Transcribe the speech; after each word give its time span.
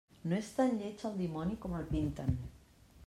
No 0.29 0.37
és 0.37 0.47
tan 0.59 0.71
lleig 0.79 1.03
el 1.09 1.13
dimoni 1.19 1.59
com 1.67 1.77
el 1.81 1.87
pinten. 1.93 2.33